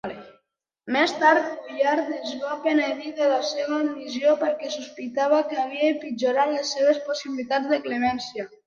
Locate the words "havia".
5.67-5.95